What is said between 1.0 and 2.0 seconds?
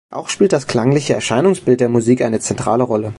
Erscheinungsbild der